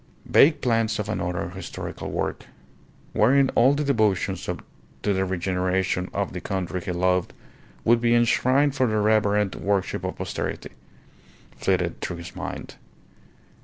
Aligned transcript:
Vague 0.25 0.61
plans 0.61 0.97
of 0.97 1.07
another 1.09 1.51
historical 1.51 2.09
work, 2.09 2.47
wherein 3.13 3.49
all 3.53 3.75
the 3.75 3.83
devotions 3.83 4.43
to 5.03 5.13
the 5.13 5.23
regeneration 5.23 6.09
of 6.11 6.33
the 6.33 6.41
country 6.41 6.81
he 6.81 6.91
loved 6.91 7.33
would 7.85 8.01
be 8.01 8.15
enshrined 8.15 8.73
for 8.73 8.87
the 8.87 8.97
reverent 8.97 9.55
worship 9.57 10.03
of 10.03 10.15
posterity, 10.15 10.71
flitted 11.55 12.01
through 12.01 12.17
his 12.17 12.35
mind. 12.35 12.77